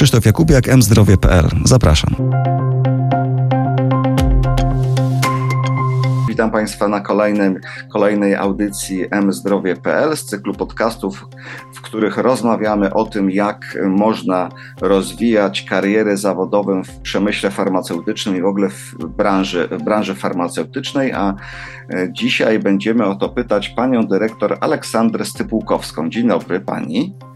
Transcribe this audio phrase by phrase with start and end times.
[0.00, 1.48] Krzysztof Jakubiak, mzdrowie.pl.
[1.64, 2.14] Zapraszam.
[6.28, 7.60] Witam Państwa na kolejnym,
[7.92, 11.26] kolejnej audycji mzdrowie.pl z cyklu podcastów,
[11.74, 14.48] w których rozmawiamy o tym, jak można
[14.80, 21.12] rozwijać karierę zawodową w przemyśle farmaceutycznym i w ogóle w branży, w branży farmaceutycznej.
[21.12, 21.34] A
[21.90, 26.10] e, dzisiaj będziemy o to pytać panią dyrektor Aleksandrę Stypułkowską.
[26.10, 27.29] Dzień dobry Pani.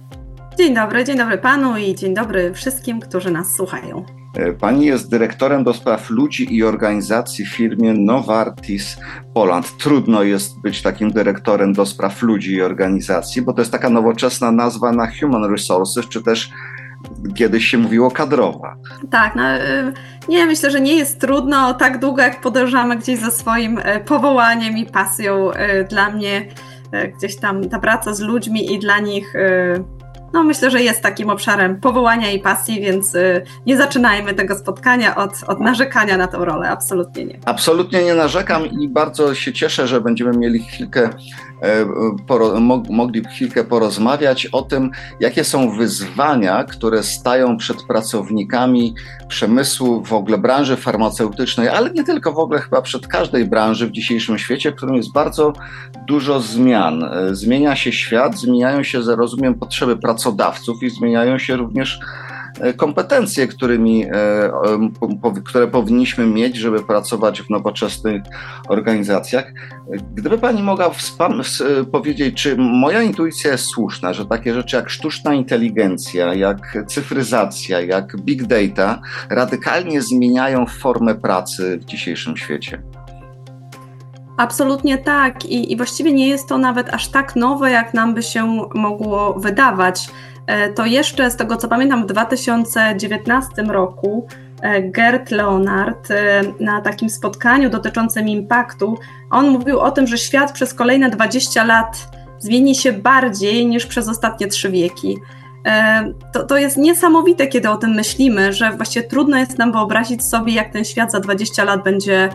[0.59, 4.05] Dzień dobry, dzień dobry panu i dzień dobry wszystkim, którzy nas słuchają.
[4.35, 8.97] E, pani jest dyrektorem do spraw ludzi i organizacji w firmie Novartis
[9.35, 9.77] Poland.
[9.77, 14.53] Trudno jest być takim dyrektorem do spraw ludzi i organizacji, bo to jest taka nowoczesna
[14.53, 16.51] nazwa na human resources, czy też
[17.35, 18.77] kiedyś się mówiło kadrowa.
[19.11, 19.93] Tak, no, y,
[20.29, 24.79] nie, myślę, że nie jest trudno tak długo, jak podążamy gdzieś za swoim e, powołaniem
[24.79, 25.53] i pasją.
[25.53, 26.49] E, dla mnie
[27.19, 29.35] gdzieś tam ta praca z ludźmi i dla nich
[30.35, 35.17] no myślę, że jest takim obszarem powołania i pasji, więc y, nie zaczynajmy tego spotkania
[35.17, 37.39] od, od narzekania na tę rolę, absolutnie nie.
[37.45, 41.11] Absolutnie nie narzekam i bardzo się cieszę, że będziemy mieli chwilkę
[41.65, 41.87] E,
[42.27, 44.91] poro, mogli chwilkę porozmawiać o tym,
[45.21, 48.95] jakie są wyzwania, które stają przed pracownikami
[49.29, 53.93] przemysłu, w ogóle branży farmaceutycznej, ale nie tylko w ogóle chyba przed każdej branży w
[53.93, 55.53] dzisiejszym świecie, w którym jest bardzo
[56.07, 57.05] dużo zmian.
[57.05, 62.01] E, zmienia się świat, zmieniają się, rozumiem, potrzeby pracodawców i zmieniają się również
[62.61, 64.11] E, kompetencje, którymi, e,
[65.45, 68.23] które powinniśmy mieć, żeby pracować w nowoczesnych
[68.69, 69.53] organizacjach.
[70.15, 70.91] Gdyby Pani mogła
[71.93, 78.17] powiedzieć, czy moja intuicja jest słuszna, że takie rzeczy jak sztuczna inteligencja, jak cyfryzacja, jak
[78.17, 82.83] big data radykalnie zmieniają formę pracy w dzisiejszym świecie?
[84.37, 88.23] Absolutnie tak I, i właściwie nie jest to nawet aż tak nowe, jak nam by
[88.23, 90.09] się mogło wydawać.
[90.47, 94.27] E, to jeszcze z tego co pamiętam w 2019 roku
[94.63, 98.99] e, Gert Leonard e, na takim spotkaniu dotyczącym impaktu,
[99.31, 102.09] on mówił o tym, że świat przez kolejne 20 lat
[102.39, 105.19] zmieni się bardziej niż przez ostatnie trzy wieki.
[106.33, 110.53] To, to jest niesamowite, kiedy o tym myślimy, że właściwie trudno jest nam wyobrazić sobie,
[110.53, 112.29] jak ten świat za 20 lat będzie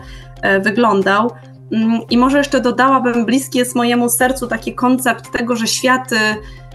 [0.60, 1.30] wyglądał.
[1.72, 6.10] Mm, I może jeszcze dodałabym, bliski jest mojemu sercu taki koncept tego, że świat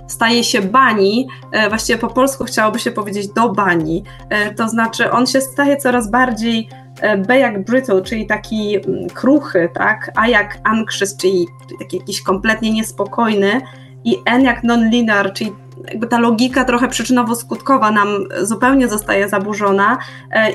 [0.07, 5.11] staje się bani, e, właściwie po polsku chciałoby się powiedzieć do bani, e, to znaczy
[5.11, 6.69] on się staje coraz bardziej
[7.01, 10.11] e, B jak brittle, czyli taki mm, kruchy, tak?
[10.15, 11.47] A jak anxious, czyli
[11.79, 13.61] taki jakiś kompletnie niespokojny.
[14.03, 15.51] I N jak non-linear, czyli
[15.87, 18.07] jakby ta logika trochę przyczynowo-skutkowa nam
[18.41, 19.97] zupełnie zostaje zaburzona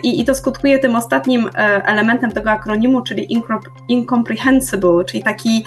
[0.02, 1.50] i, i to skutkuje tym ostatnim
[1.84, 3.38] elementem tego akronimu, czyli
[3.88, 5.64] incomprehensible, czyli taki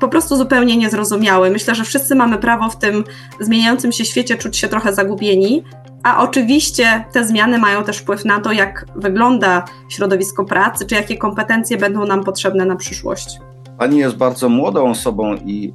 [0.00, 1.50] po prostu zupełnie niezrozumiały.
[1.50, 3.04] Myślę, że wszyscy mamy prawo w tym
[3.40, 5.64] zmieniającym się świecie czuć się trochę zagubieni,
[6.02, 11.16] a oczywiście te zmiany mają też wpływ na to, jak wygląda środowisko pracy, czy jakie
[11.16, 13.38] kompetencje będą nam potrzebne na przyszłość.
[13.82, 15.72] Pani jest bardzo młodą osobą i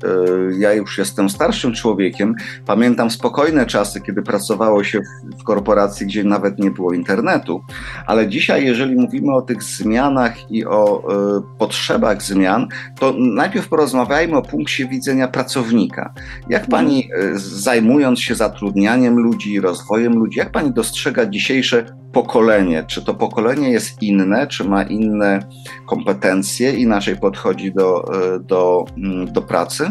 [0.51, 2.35] y, ja już jestem starszym człowiekiem.
[2.65, 7.61] Pamiętam spokojne czasy, kiedy pracowało się w, w korporacji, gdzie nawet nie było internetu.
[8.05, 11.03] Ale dzisiaj, jeżeli mówimy o tych zmianach i o
[11.37, 12.67] y, potrzebach zmian,
[12.99, 16.13] to najpierw porozmawiajmy o punkcie widzenia pracownika.
[16.49, 21.85] Jak pani, y, zajmując się zatrudnianiem ludzi, rozwojem ludzi, jak pani dostrzega dzisiejsze
[22.17, 22.83] pokolenie?
[22.87, 25.39] Czy to pokolenie jest inne, czy ma inne
[25.85, 29.89] kompetencje, inaczej podchodzi do, e, do, mm, do pracy?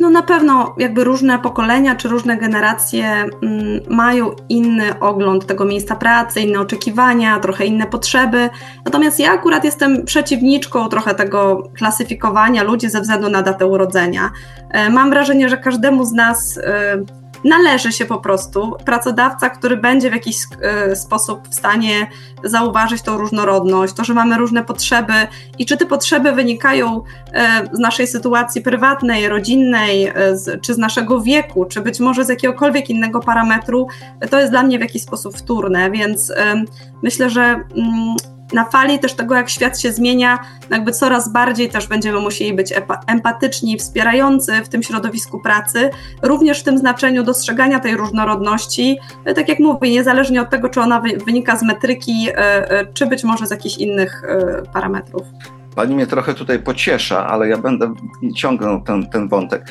[0.00, 5.96] No na pewno jakby różne pokolenia czy różne generacje mm, mają inny ogląd tego miejsca
[5.96, 8.50] pracy, inne oczekiwania, trochę inne potrzeby.
[8.84, 14.30] Natomiast ja akurat jestem przeciwniczką trochę tego klasyfikowania ludzi ze względu na datę urodzenia.
[14.70, 20.10] E, mam wrażenie, że każdemu z nas e, należy się po prostu pracodawca, który będzie
[20.10, 22.10] w jakiś e, sposób w stanie
[22.44, 25.12] zauważyć tą różnorodność, to, że mamy różne potrzeby
[25.58, 30.14] i czy te potrzeby wynikają e, z naszej sytuacji prywatnej, rodzinnej, e,
[30.62, 33.88] czy z naszego wieku, czy być może z jakiegokolwiek innego parametru,
[34.30, 36.32] to jest dla mnie w jakiś sposób wtórne, więc
[37.02, 38.16] myślę, że mm,
[38.54, 40.38] na fali też tego, jak świat się zmienia,
[40.70, 42.74] jakby coraz bardziej też będziemy musieli być
[43.06, 45.90] empatyczni, wspierający w tym środowisku pracy,
[46.22, 48.98] również w tym znaczeniu dostrzegania tej różnorodności,
[49.36, 52.36] tak jak mówię, niezależnie od tego, czy ona wynika z metryki, e,
[52.70, 55.22] e, czy być może z jakichś innych e, parametrów.
[55.74, 57.94] Pani mnie trochę tutaj pociesza, ale ja będę
[58.36, 59.66] ciągnął ten, ten wątek.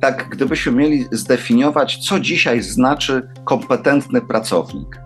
[0.00, 5.05] Tak, gdybyśmy mieli zdefiniować, co dzisiaj znaczy kompetentny pracownik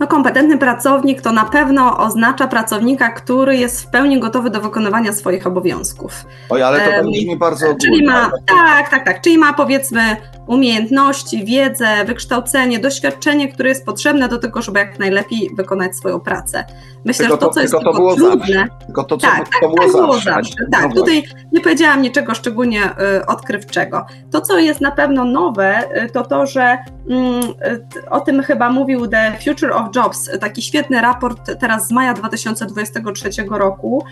[0.00, 5.12] No, kompetentny pracownik to na pewno oznacza pracownika, który jest w pełni gotowy do wykonywania
[5.12, 6.24] swoich obowiązków.
[6.48, 7.96] Oj, ale to um, brzmi bardzo ogólnie.
[7.96, 9.20] Czyli ma, tak, tak, tak.
[9.20, 10.16] Czyli ma powiedzmy
[10.46, 16.64] umiejętności, wiedzę, wykształcenie, doświadczenie, które jest potrzebne do tego, żeby jak najlepiej wykonać swoją pracę.
[17.04, 18.68] Myślę, tylko że to, co jest tylko to było trudne.
[18.86, 20.54] Tylko to, co tak, to tak, było tak było zawsze.
[20.72, 21.22] Tak, No tutaj
[21.52, 24.06] nie powiedziałam niczego szczególnie y, odkrywczego.
[24.30, 26.78] To, co jest na pewno nowe, y, to to, że
[27.10, 31.90] mm, y, o tym chyba mówił The Future of Jobs, taki świetny raport teraz z
[31.90, 34.04] maja 2023 roku.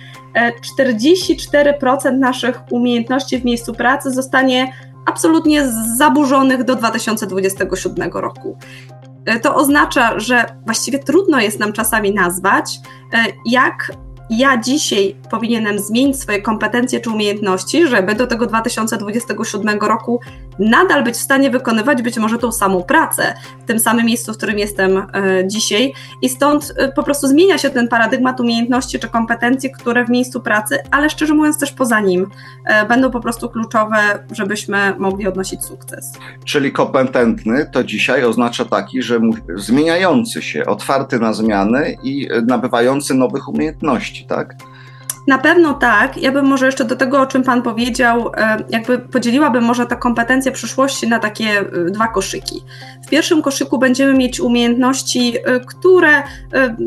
[0.79, 4.73] 44% naszych umiejętności w miejscu pracy zostanie
[5.07, 8.59] absolutnie zaburzonych do 2027 roku.
[9.43, 12.81] To oznacza, że właściwie trudno jest nam czasami nazwać,
[13.47, 13.93] jak
[14.31, 20.21] ja dzisiaj powinienem zmienić swoje kompetencje czy umiejętności, żeby do tego 2027 roku
[20.59, 24.37] nadal być w stanie wykonywać być może tą samą pracę w tym samym miejscu, w
[24.37, 25.05] którym jestem e,
[25.47, 25.93] dzisiaj.
[26.23, 30.41] I stąd e, po prostu zmienia się ten paradygmat umiejętności czy kompetencji, które w miejscu
[30.41, 32.27] pracy, ale szczerze mówiąc też poza nim,
[32.65, 33.99] e, będą po prostu kluczowe,
[34.33, 36.13] żebyśmy mogli odnosić sukces.
[36.45, 39.21] Czyli kompetentny to dzisiaj oznacza taki, że
[39.57, 44.55] zmieniający się, otwarty na zmiany i nabywający nowych umiejętności tak?
[45.29, 46.17] Na pewno tak.
[46.17, 49.97] Ja bym może jeszcze do tego, o czym Pan powiedział, e, jakby podzieliłabym może te
[49.97, 52.65] kompetencje przyszłości na takie e, dwa koszyki.
[53.07, 56.23] W pierwszym koszyku będziemy mieć umiejętności, e, które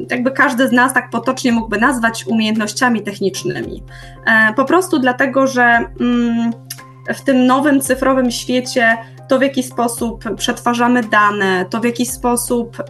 [0.10, 3.84] jakby każdy z nas tak potocznie mógłby nazwać umiejętnościami technicznymi.
[4.56, 6.52] Po prostu dlatego, że mm,
[7.14, 8.98] w tym nowym cyfrowym świecie
[9.32, 12.84] to w jaki sposób przetwarzamy dane, to w jaki sposób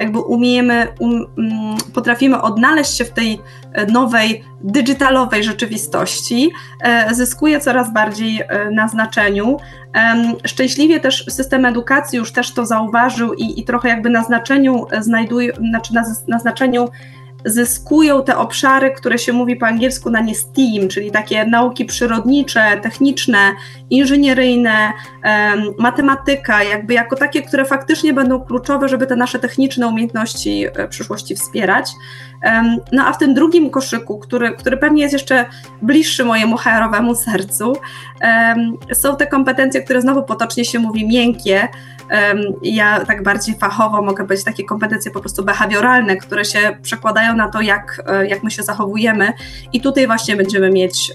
[0.00, 3.40] jakby umiemy, um, mm, potrafimy odnaleźć się w tej
[3.72, 6.50] e, nowej, digitalowej rzeczywistości,
[6.82, 9.56] e, zyskuje coraz bardziej e, na znaczeniu.
[10.46, 15.52] Szczęśliwie też system edukacji już też to zauważył i, i trochę jakby na znaczeniu znajduje,
[15.54, 16.88] znaczy na, na znaczeniu
[17.44, 22.80] zyskują te obszary, które się mówi po angielsku na nie STEAM, czyli takie nauki przyrodnicze,
[22.82, 23.38] techniczne,
[23.90, 24.92] inżynieryjne,
[25.78, 30.90] matematyka, jakby jako takie, które faktycznie będą kluczowe, żeby te nasze techniczne umiejętności e, w
[30.90, 31.90] przyszłości wspierać.
[32.92, 35.44] No a w tym drugim koszyku, który, który pewnie jest jeszcze
[35.82, 37.72] bliższy mojemu HR-owemu sercu,
[38.92, 41.68] są te kompetencje, które znowu potocznie się mówi miękkie,
[42.62, 47.48] ja tak bardziej fachowo mogę powiedzieć takie kompetencje po prostu behawioralne, które się przekładają na
[47.48, 49.32] to, jak, e, jak my się zachowujemy
[49.72, 51.12] i tutaj właśnie będziemy mieć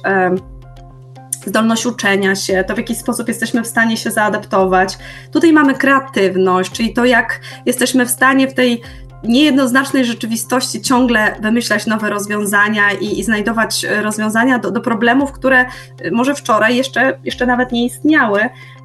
[1.48, 4.98] zdolność uczenia się, to w jaki sposób jesteśmy w stanie się zaadaptować.
[5.32, 8.82] Tutaj mamy kreatywność, czyli to, jak jesteśmy w stanie w tej
[9.24, 15.66] niejednoznacznej rzeczywistości ciągle wymyślać nowe rozwiązania i, i znajdować rozwiązania do, do, problemów, które
[16.06, 18.40] y, może wczoraj jeszcze, jeszcze nawet nie istniały.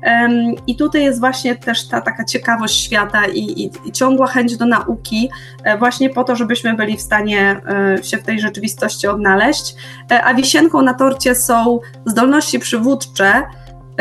[0.07, 4.57] Um, I tutaj jest właśnie też ta taka ciekawość świata i, i, i ciągła chęć
[4.57, 5.31] do nauki,
[5.65, 7.61] e, właśnie po to, żebyśmy byli w stanie
[7.99, 9.75] e, się w tej rzeczywistości odnaleźć.
[10.11, 13.43] E, a wisienką na torcie są zdolności przywódcze,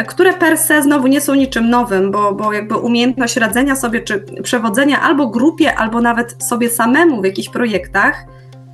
[0.07, 4.25] które per se znowu nie są niczym nowym, bo, bo jakby umiejętność radzenia sobie czy
[4.43, 8.25] przewodzenia albo grupie, albo nawet sobie samemu w jakichś projektach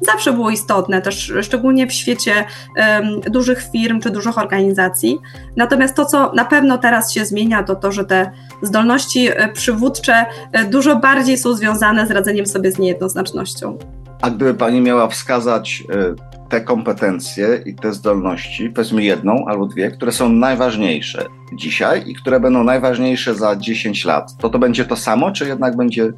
[0.01, 2.33] zawsze było istotne, też szczególnie w świecie
[2.77, 5.19] um, dużych firm czy dużych organizacji.
[5.55, 8.31] Natomiast to, co na pewno teraz się zmienia, to to, że te
[8.61, 13.77] zdolności e, przywódcze e, dużo bardziej są związane z radzeniem sobie z niejednoznacznością.
[14.21, 16.15] A gdyby Pani miała wskazać e,
[16.49, 22.39] te kompetencje i te zdolności, powiedzmy jedną albo dwie, które są najważniejsze dzisiaj i które
[22.39, 26.11] będą najważniejsze za 10 lat, to to będzie to samo, czy jednak będzie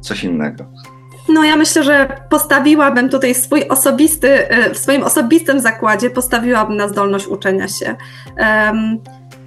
[0.00, 0.64] coś innego?
[1.28, 6.88] No ja myślę, że postawiłabym tutaj swój osobisty, e, w swoim osobistym zakładzie postawiłabym na
[6.88, 7.96] zdolność uczenia się.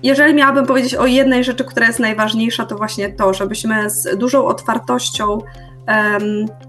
[0.03, 4.45] Jeżeli miałabym powiedzieć o jednej rzeczy, która jest najważniejsza, to właśnie to, żebyśmy z dużą
[4.45, 5.38] otwartością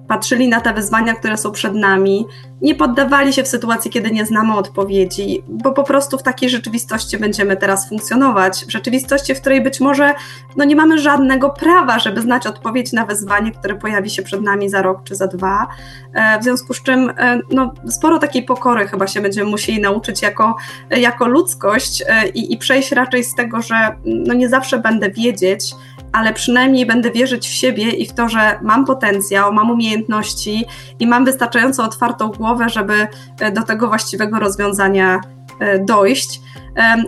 [0.09, 2.27] patrzyli na te wyzwania, które są przed nami,
[2.63, 7.19] nie poddawali się w sytuacji, kiedy nie znamy odpowiedzi, bo po prostu w takiej rzeczywistości
[7.19, 8.65] będziemy teraz funkcjonować.
[8.65, 10.15] W rzeczywistości, w której być może
[10.57, 14.69] no, nie mamy żadnego prawa, żeby znać odpowiedź na wyzwanie, które pojawi się przed nami
[14.69, 15.69] za rok czy za dwa.
[16.15, 20.23] E, w związku z czym e, no, sporo takiej pokory chyba się będziemy musieli nauczyć
[20.23, 20.57] jako,
[20.91, 25.75] jako ludzkość e, i, i przejść raczej z tego, że no, nie zawsze będę wiedzieć,
[26.13, 30.65] ale przynajmniej będę wierzyć w siebie i w to, że mam potencjał, mam umiejętności
[31.01, 33.07] i mam wystarczająco otwartą głowę, żeby
[33.41, 35.21] e, do tego właściwego rozwiązania
[35.61, 36.41] e, dojść.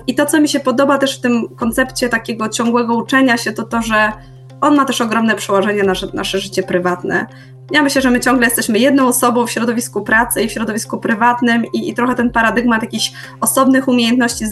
[0.06, 3.62] I to, co mi się podoba też w tym koncepcie takiego ciągłego uczenia się, to
[3.62, 4.12] to, że
[4.61, 7.26] on ma też ogromne przełożenie na nasze, życie prywatne.
[7.71, 11.64] Ja myślę, że my ciągle jesteśmy jedną osobą w środowisku pracy i w środowisku prywatnym
[11.73, 14.47] i, i trochę ten paradygmat jakichś osobnych umiejętności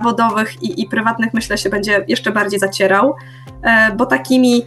[0.00, 3.14] zawodowych i, i prywatnych, myślę, się będzie jeszcze bardziej zacierał,
[3.96, 4.62] bo takimi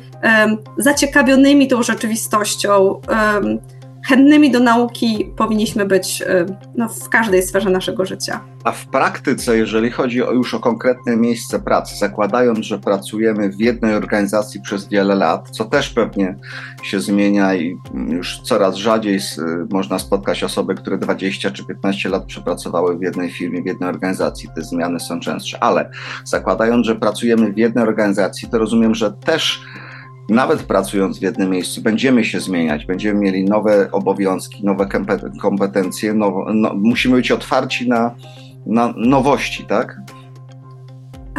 [0.78, 3.02] zaciekawionymi tą rzeczywistością,
[4.10, 6.26] chętnymi do nauki powinniśmy być y,
[6.76, 8.42] no, w każdej sferze naszego życia.
[8.64, 13.60] A w praktyce, jeżeli chodzi o już o konkretne miejsce pracy, zakładając, że pracujemy w
[13.60, 16.36] jednej organizacji przez wiele lat, co też pewnie
[16.84, 19.22] się zmienia i już coraz rzadziej y,
[19.70, 24.50] można spotkać osoby, które 20 czy 15 lat przepracowały w jednej firmie, w jednej organizacji,
[24.56, 25.90] te zmiany są częstsze, ale
[26.26, 29.62] zakładając, że pracujemy w jednej organizacji, to rozumiem, że też
[30.30, 34.90] nawet pracując w jednym miejscu, będziemy się zmieniać, będziemy mieli nowe obowiązki, nowe
[35.42, 36.46] kompetencje, no,
[36.76, 38.16] musimy być otwarci na,
[38.66, 39.98] na nowości, tak?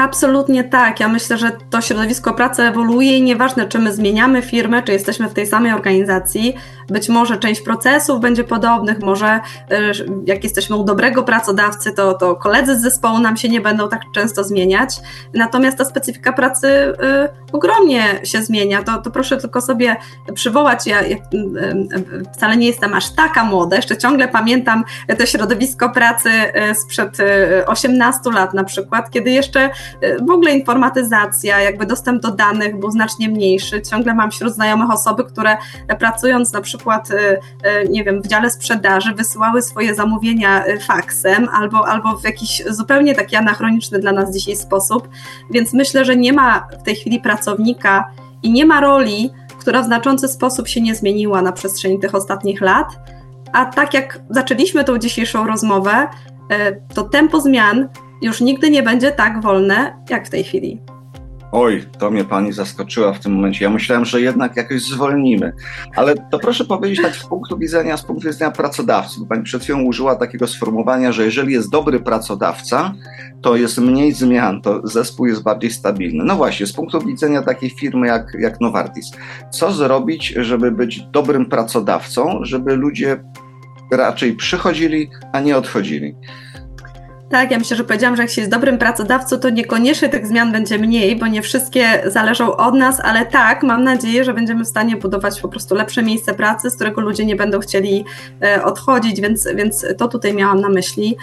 [0.01, 1.01] Absolutnie tak.
[1.01, 5.29] Ja myślę, że to środowisko pracy ewoluuje i nieważne, czy my zmieniamy firmę, czy jesteśmy
[5.29, 6.55] w tej samej organizacji,
[6.91, 9.41] być może część procesów będzie podobnych, może
[9.73, 9.77] y,
[10.27, 14.01] jak jesteśmy u dobrego pracodawcy, to, to koledzy z zespołu nam się nie będą tak
[14.15, 14.97] często zmieniać.
[15.35, 16.95] Natomiast ta specyfika pracy y,
[17.53, 18.83] ogromnie się zmienia.
[18.83, 19.97] To, to proszę tylko sobie
[20.35, 21.17] przywołać, ja, ja
[22.35, 24.85] wcale nie jestem aż taka młoda, jeszcze ciągle pamiętam
[25.19, 26.31] to środowisko pracy
[26.71, 27.19] y, sprzed
[27.67, 29.71] 18 lat na przykład, kiedy jeszcze
[30.29, 33.83] w ogóle informatyzacja, jakby dostęp do danych był znacznie mniejszy.
[33.83, 35.57] Ciągle mam wśród znajomych osoby, które
[35.99, 37.39] pracując na przykład, y,
[37.91, 43.37] nie wiem, w dziale sprzedaży wysyłały swoje zamówienia faksem albo, albo w jakiś zupełnie taki
[43.37, 45.09] anachroniczny dla nas dzisiaj sposób.
[45.51, 48.11] Więc myślę, że nie ma w tej chwili pracownika
[48.43, 52.61] i nie ma roli, która w znaczący sposób się nie zmieniła na przestrzeni tych ostatnich
[52.61, 52.87] lat.
[53.53, 56.09] A tak jak zaczęliśmy tą dzisiejszą rozmowę,
[56.95, 57.89] to tempo zmian
[58.23, 60.81] już nigdy nie będzie tak wolne jak w tej chwili.
[61.53, 63.65] Oj, to mnie pani zaskoczyła w tym momencie.
[63.65, 65.53] Ja myślałem, że jednak jakoś zwolnimy.
[65.97, 69.63] Ale to proszę powiedzieć tak z punktu widzenia, z punktu widzenia pracodawcy, bo pani przed
[69.63, 72.95] chwilą użyła takiego sformułowania, że jeżeli jest dobry pracodawca,
[73.43, 76.25] to jest mniej zmian, to zespół jest bardziej stabilny.
[76.25, 79.11] No właśnie, z punktu widzenia takiej firmy jak, jak Novartis,
[79.51, 83.25] co zrobić, żeby być dobrym pracodawcą, żeby ludzie
[83.93, 86.17] raczej przychodzili, a nie odchodzili?
[87.31, 90.53] Tak, ja myślę, że powiedziałam, że jak się jest dobrym pracodawcą, to niekoniecznie tych zmian
[90.53, 94.69] będzie mniej, bo nie wszystkie zależą od nas, ale tak, mam nadzieję, że będziemy w
[94.69, 98.05] stanie budować po prostu lepsze miejsce pracy, z którego ludzie nie będą chcieli
[98.43, 101.17] e, odchodzić, więc, więc to tutaj miałam na myśli.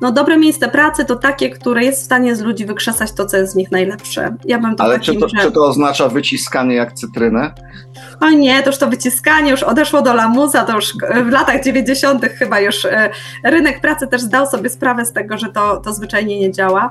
[0.00, 3.36] No, dobre miejsce pracy to takie, które jest w stanie z ludzi wykrzesać to, co
[3.36, 4.36] jest z nich najlepsze.
[4.44, 5.36] Ja bym to Ale takim, czy, to, że...
[5.36, 7.54] czy to oznacza wyciskanie jak cytrynę?
[8.20, 10.92] O nie, to już to wyciskanie już odeszło do lamusa, to już
[11.24, 12.24] w latach 90.
[12.24, 13.10] chyba już e,
[13.44, 16.90] rynek pracy też zdał sobie sprawę z tego, że to, to zwyczajnie nie działa.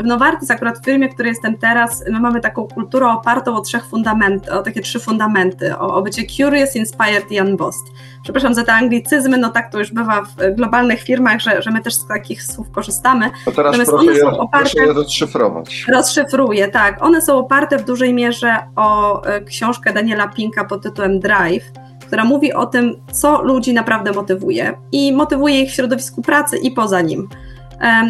[0.00, 3.60] W Novartis, akurat w firmie, w której jestem teraz, my mamy taką kulturę opartą o
[3.60, 7.84] trzech fundamentów, o takie trzy fundamenty, o, o bycie curious, inspired i unbossed.
[8.22, 11.80] Przepraszam za te anglicyzmy, no tak to już bywa w globalnych firmach, że, że my
[11.80, 13.30] też z takich słów korzystamy.
[13.44, 15.86] To teraz Natomiast proszę, one są oparte, proszę je rozszyfrować.
[15.88, 17.02] Rozszyfruję, tak.
[17.02, 21.64] One są oparte w dużej mierze o e, książkę Daniela Pinka pod tytułem Drive,
[22.06, 26.70] która mówi o tym, co ludzi naprawdę motywuje i motywuje ich w środowisku pracy i
[26.70, 27.28] poza nim.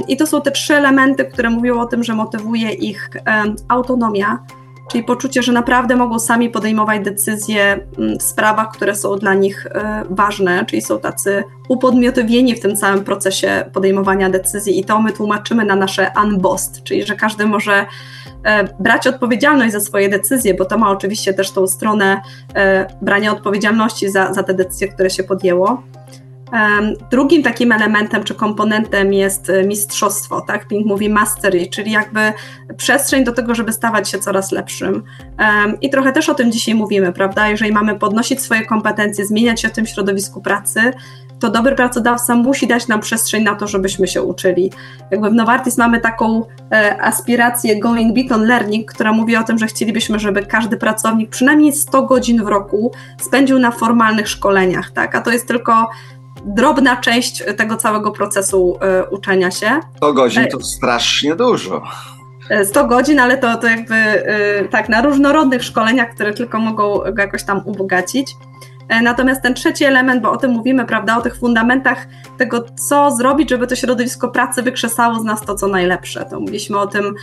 [0.08, 3.10] I to są te trzy elementy, które mówią o tym, że motywuje ich
[3.68, 4.38] autonomia,
[4.88, 9.66] czyli poczucie, że naprawdę mogą sami podejmować decyzje mm, w sprawach, które są dla nich
[9.66, 15.12] e, ważne, czyli są tacy upodmiotowieni w tym całym procesie podejmowania decyzji i to my
[15.12, 17.86] tłumaczymy na nasze unbost, czyli że każdy może
[18.44, 22.20] e, brać odpowiedzialność za swoje decyzje, bo to ma oczywiście też tą stronę
[22.54, 25.82] e, brania odpowiedzialności za, za te decyzje, które się podjęło.
[27.10, 30.68] Drugim takim elementem czy komponentem jest e, mistrzostwo, tak?
[30.68, 32.32] Pink mówi mastery, czyli jakby
[32.76, 35.02] przestrzeń do tego, żeby stawać się coraz lepszym.
[35.80, 37.48] I trochę też o tym dzisiaj mówimy, prawda?
[37.48, 40.92] Jeżeli mamy podnosić swoje kompetencje, zmieniać się w tym środowisku pracy,
[41.40, 44.72] to dobry pracodawca musi dać nam przestrzeń na to, żebyśmy się uczyli.
[45.10, 49.58] Jakby w Novartis mamy taką e, aspirację Going Bit on Learning, która mówi o tym,
[49.58, 55.14] że chcielibyśmy, żeby każdy pracownik przynajmniej 100 godzin w roku spędził na formalnych szkoleniach, tak?
[55.14, 55.90] A to jest tylko
[56.44, 59.80] drobna część tego całego procesu y, uczenia się.
[59.96, 61.82] 100 godzin to strasznie dużo.
[62.64, 63.94] 100 e, godzin, ale to, to jakby
[64.70, 68.36] tak, na różnorodnych szkoleniach, które tylko mogą go jakoś tam ubogacić.
[68.88, 72.06] E, natomiast ten trzeci element, bo o tym mówimy, prawda, o tych fundamentach
[72.38, 76.24] tego, co zrobić, żeby to środowisko pracy wykrzesało z nas to, co najlepsze.
[76.24, 77.14] To mówiliśmy o tym,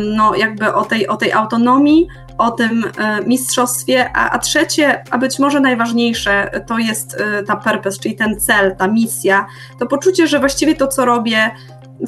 [0.00, 5.18] no jakby o tej, o tej autonomii, o tym e, mistrzostwie, a, a trzecie, a
[5.18, 9.46] być może najważniejsze, to jest e, ta purpose, czyli ten cel, ta misja,
[9.78, 11.50] to poczucie, że właściwie to, co robię,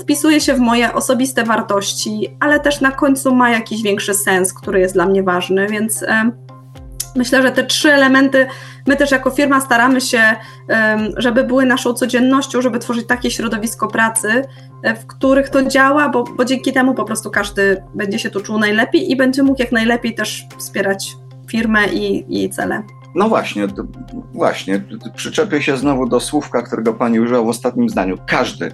[0.00, 4.80] wpisuje się w moje osobiste wartości, ale też na końcu ma jakiś większy sens, który
[4.80, 6.04] jest dla mnie ważny, więc
[7.16, 8.46] Myślę, że te trzy elementy,
[8.86, 10.22] my też jako firma staramy się,
[11.16, 14.44] żeby były naszą codziennością, żeby tworzyć takie środowisko pracy,
[14.82, 18.40] e, w których to działa, bo, bo dzięki temu po prostu każdy będzie się tu
[18.40, 21.16] czuł najlepiej i będzie mógł jak najlepiej też wspierać
[21.50, 22.82] firmę i jej cele.
[23.14, 23.66] No właśnie,
[24.32, 24.84] właśnie.
[25.16, 28.18] Przyczepię się znowu do słówka, którego pani użyła w ostatnim zdaniu.
[28.26, 28.72] Każdy.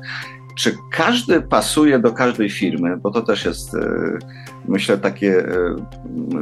[0.54, 2.96] Czy każdy pasuje do każdej firmy?
[2.96, 4.18] Bo to też jest, e,
[4.68, 5.76] myślę, takie, e,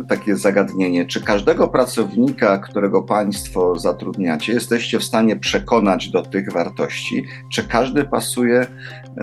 [0.09, 1.07] takie zagadnienie.
[1.07, 7.25] Czy każdego pracownika, którego Państwo zatrudniacie, jesteście w stanie przekonać do tych wartości?
[7.53, 8.67] Czy każdy pasuje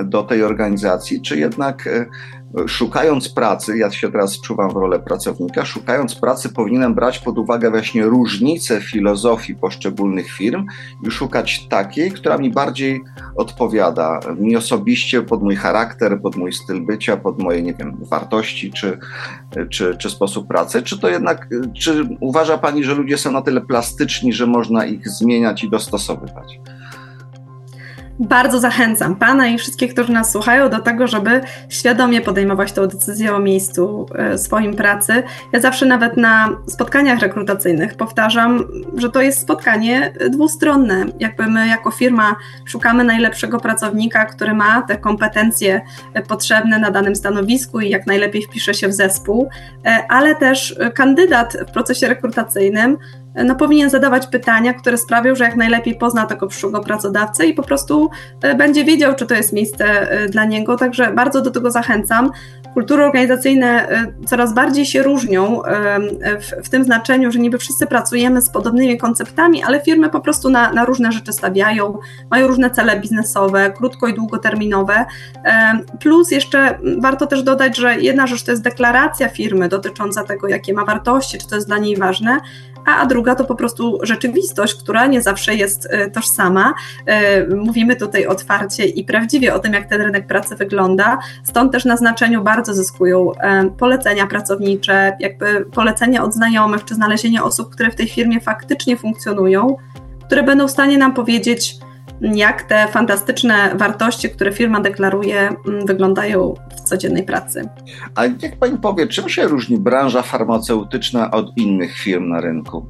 [0.04, 2.06] do tej organizacji, czy jednak e,
[2.68, 7.72] szukając pracy, ja się teraz czuwam w rolę pracownika, szukając pracy powinienem brać pod uwagę
[7.72, 10.66] właśnie różnice filozofii poszczególnych firm
[11.08, 13.02] i szukać takiej, która mi bardziej
[13.36, 18.72] odpowiada, mi osobiście, pod mój charakter, pod mój styl bycia, pod moje, nie wiem, wartości
[18.72, 19.00] czy,
[19.70, 21.48] czy, czy sposób pracy, czy to jednak,
[21.80, 26.60] czy uważa Pani, że ludzie są na tyle plastyczni, że można ich zmieniać i dostosowywać?
[28.20, 33.36] Bardzo zachęcam Pana i wszystkich, którzy nas słuchają, do tego, żeby świadomie podejmować tę decyzję
[33.36, 35.24] o miejscu e, swoim pracy.
[35.54, 38.64] Ja zawsze nawet na spotkaniach rekrutacyjnych powtarzam,
[38.98, 41.06] że to jest spotkanie dwustronne.
[41.20, 45.82] Jakby my jako firma szukamy najlepszego pracownika, który ma te kompetencje
[46.28, 49.50] potrzebne na danym stanowisku i jak najlepiej wpisze się w zespół,
[49.86, 52.98] e, ale też kandydat w procesie rekrutacyjnym
[53.44, 57.64] no, powinien zadawać pytania, które sprawią, że jak najlepiej pozna tego przyszłego pracodawcę i po
[57.64, 58.10] prostu
[58.42, 60.76] e, będzie wiedział, czy to jest miejsce e, dla niego.
[60.78, 62.32] Także bardzo do tego zachęcam.
[62.74, 65.62] Kultury organizacyjne e, coraz bardziej się różnią
[66.40, 70.50] w, w tym znaczeniu, że niby wszyscy pracujemy z podobnymi konceptami, ale firmy po prostu
[70.50, 72.00] na, na różne rzeczy stawiają,
[72.32, 75.06] mają różne cele biznesowe, krótko i długoterminowe.
[76.00, 80.74] Plus jeszcze warto też dodać, że jedna rzecz to jest deklaracja firmy dotycząca tego, jakie
[80.74, 82.40] ma wartości, czy to jest dla niej ważne,
[82.86, 86.74] a druga to po prostu rzeczywistość, która nie zawsze jest e, tożsama.
[87.06, 91.86] E, mówimy tutaj otwarcie i prawdziwie o tym, jak ten rynek pracy wygląda, stąd też
[91.86, 97.92] na znaczeniu bardzo zyskują e, polecenia pracownicze, jakby polecenia od znajomych, czy znalezienie osób, które
[97.92, 99.78] w tej firmie faktycznie funkcjonują,
[100.26, 101.78] które będą w stanie nam powiedzieć,
[102.22, 107.70] jak te fantastyczne wartości, które firma deklaruje, mm, wyglądają w codziennej pracy.
[108.16, 112.88] A jak pani powie, czym się różni branża farmaceutyczna od innych firm na rynku?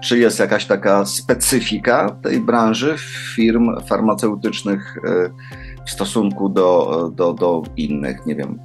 [0.00, 2.94] Czy jest jakaś taka specyfika tej branży,
[3.34, 5.30] firm farmaceutycznych e,
[5.86, 8.58] w stosunku do, do, do innych, nie wiem,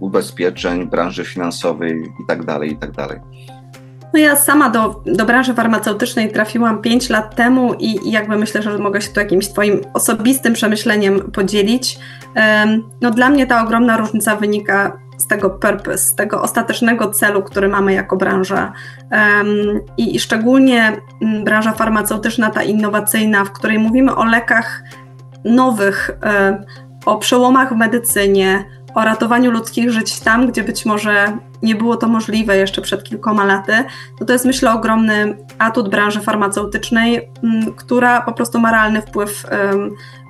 [0.00, 3.20] ubezpieczeń, branży finansowej itd., tak itd.?
[4.14, 8.62] No ja sama do, do branży farmaceutycznej trafiłam 5 lat temu i, i jakby myślę,
[8.62, 11.98] że mogę się tu jakimś Twoim osobistym przemyśleniem podzielić.
[13.00, 17.68] No dla mnie ta ogromna różnica wynika z tego purpose, z tego ostatecznego celu, który
[17.68, 18.72] mamy jako branża.
[19.96, 24.82] I, i szczególnie mm, branża farmaceutyczna, ta innowacyjna, w której mówimy o lekach
[25.44, 26.10] nowych,
[27.06, 32.08] o przełomach w medycynie, o ratowaniu ludzkich żyć tam, gdzie być może nie było to
[32.08, 33.72] możliwe jeszcze przed kilkoma laty,
[34.18, 39.46] to to jest myślę ogromny atut branży farmaceutycznej, mm, która po prostu ma realny wpływ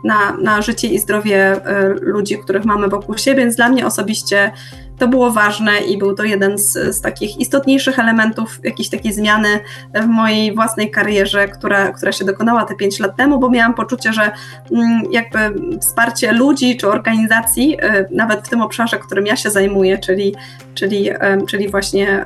[0.04, 4.52] na, na życie i zdrowie e, ludzi, których mamy wokół siebie, więc dla mnie osobiście
[4.98, 9.48] to było ważne i był to jeden z, z takich istotniejszych elementów jakiejś takiej zmiany
[9.94, 14.12] w mojej własnej karierze, która, która się dokonała te 5 lat temu, bo miałam poczucie,
[14.12, 14.30] że
[14.72, 15.38] mm, jakby
[15.80, 20.34] wsparcie ludzi czy organizacji, e, nawet w tym obszarze, którym ja się zajmuję, czyli,
[20.74, 21.10] czyli,
[21.48, 22.24] czyli właśnie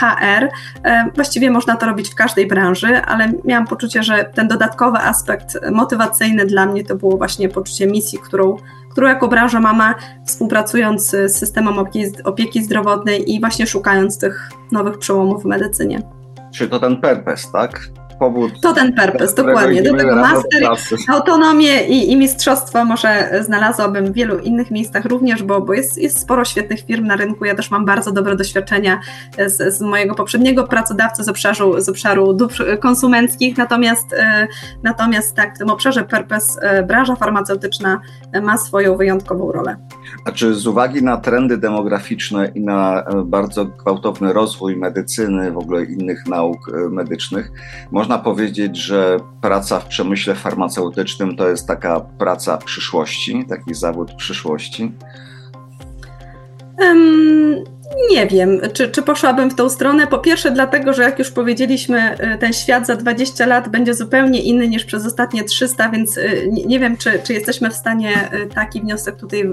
[0.00, 0.48] HR,
[1.14, 6.46] właściwie można to robić w każdej branży, ale miałam poczucie, że ten dodatkowy aspekt motywacyjny
[6.46, 8.56] dla mnie to było właśnie poczucie misji, którą
[8.96, 9.94] którą jako branża mamy,
[10.26, 16.02] współpracując z systemem opieki, opieki zdrowotnej i właśnie szukając tych nowych przełomów w medycynie.
[16.54, 17.80] Czy to ten purpose, tak?
[18.18, 18.60] Powód.
[18.60, 19.82] To ten purpose, dokładnie.
[19.82, 20.62] Do tego master,
[21.08, 26.20] autonomię i, i mistrzostwo może znalazłabym w wielu innych miejscach również, bo, bo jest, jest
[26.20, 27.44] sporo świetnych firm na rynku.
[27.44, 29.00] Ja też mam bardzo dobre doświadczenia
[29.46, 34.48] z, z mojego poprzedniego pracodawcy z obszaru, z obszaru dóbr konsumenckich, natomiast, e,
[34.82, 38.00] natomiast tak, w tym obszarze purpose e, branża farmaceutyczna
[38.42, 39.76] ma swoją wyjątkową rolę.
[40.24, 45.58] A czy z uwagi na trendy demograficzne i na e, bardzo gwałtowny rozwój medycyny, w
[45.58, 46.58] ogóle innych nauk
[46.90, 47.50] medycznych,
[47.90, 54.12] można można powiedzieć, że praca w przemyśle farmaceutycznym to jest taka praca przyszłości, taki zawód
[54.14, 54.92] przyszłości?
[58.10, 60.06] Nie wiem, czy, czy poszłabym w tą stronę.
[60.06, 64.42] Po pierwsze, dlatego, że jak już powiedzieliśmy, y, ten świat za 20 lat będzie zupełnie
[64.42, 68.46] inny niż przez ostatnie 300, więc y, nie, wiem, czy, czy jesteśmy w stanie y,
[68.46, 69.52] taki wniosek tutaj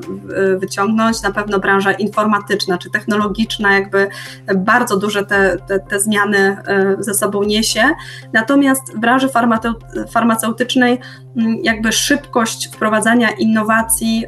[0.57, 1.21] wyciągnąć.
[1.21, 4.07] Na pewno branża informatyczna czy technologiczna, jakby
[4.55, 6.57] bardzo duże te, te, te zmiany
[6.99, 7.83] ze sobą niesie.
[8.33, 9.27] Natomiast w branży
[10.11, 10.99] farmaceutycznej,
[11.37, 14.25] mm, jakby szybkość wprowadzania innowacji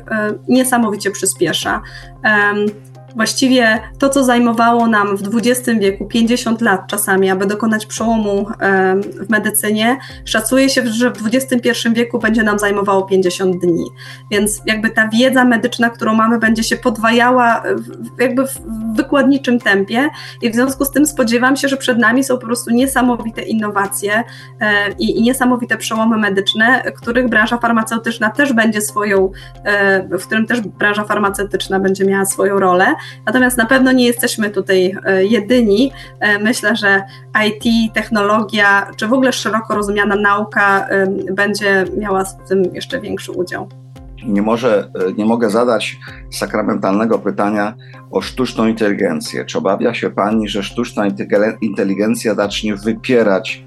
[0.48, 1.82] niesamowicie przyspiesza
[3.15, 8.47] właściwie to, co zajmowało nam w XX wieku 50 lat czasami, aby dokonać przełomu
[9.21, 13.86] w medycynie, szacuje się, że w XXI wieku będzie nam zajmowało 50 dni.
[14.32, 17.63] Więc jakby ta wiedza medyczna, którą mamy, będzie się podwajała
[18.19, 18.60] jakby w
[18.95, 20.10] wykładniczym tempie
[20.41, 24.23] i w związku z tym spodziewam się, że przed nami są po prostu niesamowite innowacje
[24.60, 29.32] e, i, niesamowite przełomy medyczne, których branża farmaceutyczna też będzie swoją,
[29.63, 32.86] e, w którym też branża farmaceutyczna będzie miała swoją rolę.
[33.26, 35.91] Natomiast na pewno nie jesteśmy tutaj e, jedyni.
[36.20, 37.04] E, myślę, że
[37.48, 43.32] IT, technologia, czy w ogóle szeroko rozumiana nauka e, będzie miała w tym jeszcze większy
[43.32, 43.70] udział.
[44.26, 45.98] Nie, może, nie mogę zadać
[46.32, 47.74] sakramentalnego pytania
[48.12, 49.46] o sztuczną inteligencję.
[49.46, 51.08] Czy obawia się Pani, że sztuczna
[51.62, 53.65] inteligencja zacznie wypierać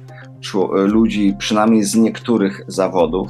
[0.73, 3.29] ludzi, przynajmniej z niektórych zawodów?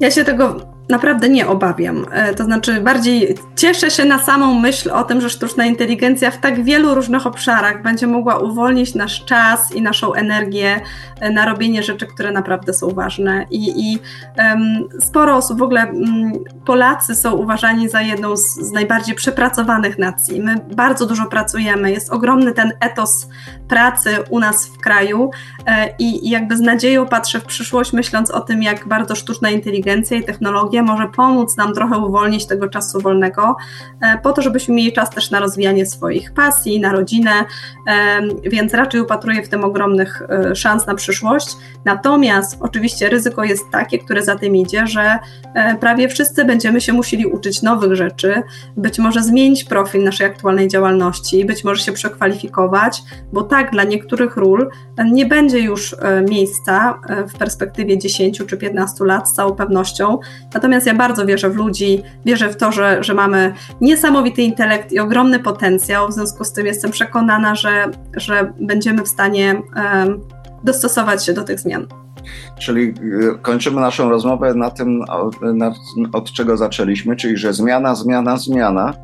[0.00, 2.06] Ja się tego naprawdę nie obawiam.
[2.12, 6.38] E, to znaczy, bardziej cieszę się na samą myśl o tym, że sztuczna inteligencja w
[6.38, 10.80] tak wielu różnych obszarach będzie mogła uwolnić nasz czas i naszą energię
[11.20, 13.46] e, na robienie rzeczy, które naprawdę są ważne.
[13.50, 13.98] I, i
[14.38, 16.32] um, sporo osób, w ogóle um,
[16.66, 20.40] Polacy są uważani za jedną z, z najbardziej przepracowanych nacji.
[20.40, 23.28] My bardzo dużo pracujemy, jest ogromny ten etos
[23.68, 25.30] pracy u nas w kraju
[25.66, 29.50] e, i, i jakby z nadzieją patrzę w przyszłość, myśląc o tym, jak bardzo sztuczna
[29.50, 33.56] inteligencja i technologia może pomóc nam trochę uwolnić tego czasu wolnego,
[34.00, 37.30] e, po to, żebyśmy mieli czas też na rozwijanie swoich pasji, na rodzinę,
[37.86, 41.56] e, więc raczej upatruję w tym ogromnych e, szans na przyszłość.
[41.84, 45.18] Natomiast oczywiście ryzyko jest takie, które za tym idzie, że
[45.80, 48.42] prawie wszyscy będziemy się musieli uczyć nowych rzeczy,
[48.76, 54.36] być może zmienić profil naszej aktualnej działalności, być może się przekwalifikować, bo tak, dla niektórych
[54.36, 54.70] ról
[55.04, 55.96] nie będzie już
[56.30, 57.00] miejsca
[57.34, 60.18] w perspektywie 10 czy 15 lat z całą pewnością.
[60.54, 64.92] Natomiast Natomiast ja bardzo wierzę w ludzi, wierzę w to, że, że mamy niesamowity intelekt
[64.92, 66.08] i ogromny potencjał.
[66.08, 70.20] W związku z tym jestem przekonana, że, że będziemy w stanie um,
[70.64, 71.86] dostosować się do tych zmian.
[72.58, 75.00] Czyli y, kończymy naszą rozmowę na tym,
[76.12, 78.94] od czego zaczęliśmy, czyli że zmiana, zmiana, zmiana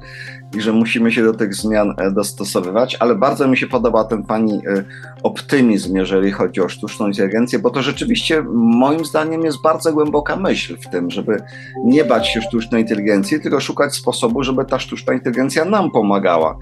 [0.57, 4.23] i że musimy się do tych zmian e, dostosowywać, ale bardzo mi się podoba ten
[4.23, 4.85] pani e,
[5.23, 10.77] optymizm, jeżeli chodzi o sztuczną inteligencję, bo to rzeczywiście moim zdaniem jest bardzo głęboka myśl
[10.77, 11.43] w tym, żeby
[11.85, 16.59] nie bać się sztucznej inteligencji, tylko szukać sposobu, żeby ta sztuczna inteligencja nam pomagała,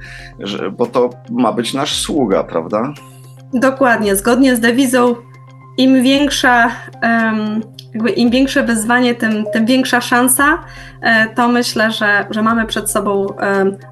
[0.78, 2.92] bo to ma być nasz sługa, prawda?
[3.54, 5.14] Dokładnie, zgodnie z dewizą
[5.76, 6.70] im większa,
[7.94, 10.58] jakby im większe wyzwanie, tym, tym większa szansa,
[11.00, 13.26] e, to myślę, że, że mamy przed sobą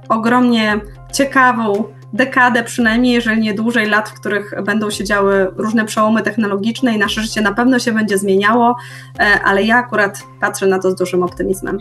[0.09, 0.81] ogromnie
[1.13, 6.95] ciekawą dekadę, przynajmniej jeżeli nie dłużej lat, w których będą się działy różne przełomy technologiczne
[6.95, 8.77] i nasze życie na pewno się będzie zmieniało,
[9.19, 11.79] e, ale ja akurat patrzę na to z dużym optymizmem.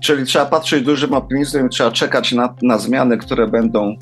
[0.00, 3.96] Czyli trzeba patrzeć dużym optymizmem, trzeba czekać na, na zmiany, które będą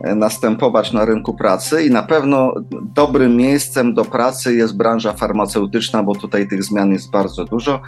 [0.00, 2.54] e, następować na rynku pracy i na pewno
[2.94, 7.80] dobrym miejscem do pracy jest branża farmaceutyczna, bo tutaj tych zmian jest bardzo dużo.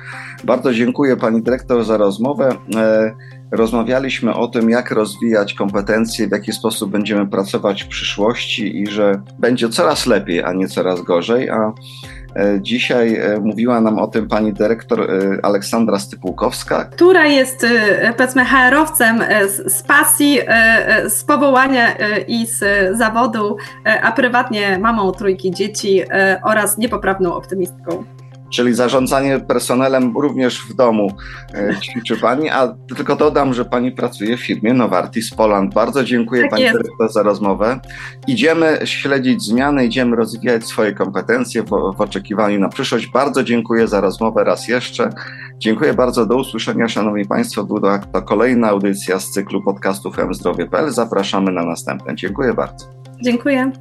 [0.45, 2.49] Bardzo dziękuję Pani Dyrektor za rozmowę.
[2.77, 3.15] E,
[3.51, 9.23] rozmawialiśmy o tym, jak rozwijać kompetencje, w jaki sposób będziemy pracować w przyszłości i że
[9.39, 11.51] będzie coraz lepiej, a nie coraz gorzej.
[11.51, 11.73] A
[12.61, 16.85] dzisiaj e, mówiła nam o tym pani dyrektor e, Aleksandra Stypułkowska.
[16.85, 17.67] Która jest,
[18.17, 19.23] powiedzmy, HR-owcem
[19.67, 20.39] z pasji,
[21.09, 21.95] z powołania
[22.29, 22.65] i z
[22.99, 23.57] zawodu,
[24.03, 26.03] a prywatnie mamą trójki dzieci
[26.43, 28.05] oraz niepoprawną optymistką
[28.55, 31.13] czyli zarządzanie personelem również w domu
[31.55, 35.75] e, ćwiczy Pani, a tylko dodam, że Pani pracuje w firmie Novartis Poland.
[35.75, 37.81] Bardzo dziękuję tak Pani dyrektor za rozmowę.
[38.27, 43.07] Idziemy śledzić zmiany, idziemy rozwijać swoje kompetencje w, w oczekiwaniu na przyszłość.
[43.07, 45.11] Bardzo dziękuję za rozmowę raz jeszcze.
[45.59, 47.65] Dziękuję bardzo, do usłyszenia Szanowni Państwo.
[47.65, 50.91] Była to kolejna audycja z cyklu podcastów mzdrowie.pl.
[50.91, 52.15] Zapraszamy na następne.
[52.17, 52.87] Dziękuję bardzo.
[53.23, 53.73] Dziękuję.